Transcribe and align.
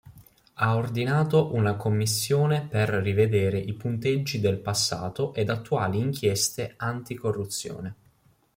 Ha 0.55 0.75
ordinato 0.77 1.53
una 1.53 1.75
commissione 1.75 2.65
per 2.67 2.89
rivedere 2.89 3.59
i 3.59 3.73
punteggi 3.73 4.39
del 4.39 4.57
passato 4.57 5.31
ed 5.35 5.51
attuali 5.51 5.99
inchieste 5.99 6.73
anti-corruzione. 6.75 7.95